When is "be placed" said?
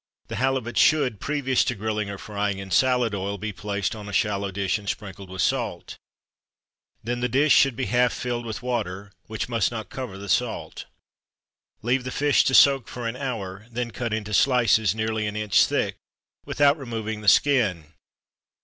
3.37-3.95